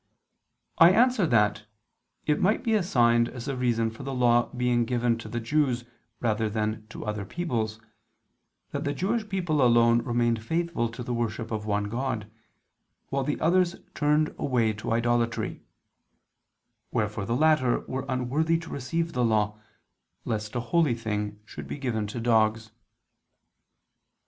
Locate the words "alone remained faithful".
9.61-10.89